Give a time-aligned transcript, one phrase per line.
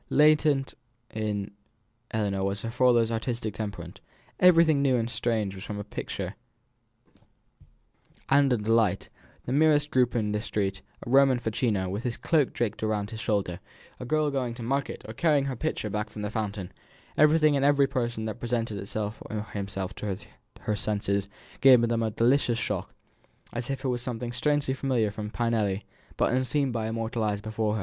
[0.09, 0.73] Latent
[1.13, 1.51] in
[2.09, 4.01] Ellinor was her father's artistic temperament;
[4.39, 6.33] everything new and strange was a picture
[8.27, 9.09] and a delight;
[9.45, 13.19] the merest group in the street, a Roman facchino, with his cloak draped over his
[13.19, 13.59] shoulder,
[13.99, 16.71] a girl going to market or carrying her pitcher back from the fountain,
[17.15, 19.13] everything and every person that presented it or
[19.53, 20.17] himself to
[20.61, 21.27] her senses,
[21.59, 22.91] gave them a delicious shock,
[23.53, 25.83] as if it were something strangely familiar from Pinelli,
[26.17, 27.79] but unseen by her mortal eyes before.